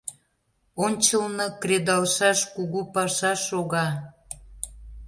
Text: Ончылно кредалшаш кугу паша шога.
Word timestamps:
Ончылно 0.85 1.47
кредалшаш 1.61 2.39
кугу 2.53 2.81
паша 2.93 3.33
шога. 3.45 3.87